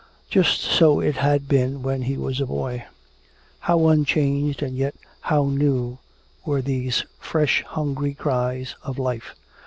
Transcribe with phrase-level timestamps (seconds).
[0.31, 2.85] Just so it had been when he was a boy.
[3.59, 5.99] How unchanged and yet how new
[6.43, 9.35] were these fresh hungry cries of life.